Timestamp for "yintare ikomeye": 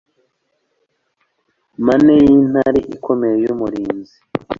2.25-3.35